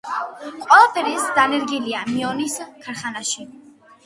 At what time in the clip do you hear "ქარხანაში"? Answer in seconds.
2.87-3.49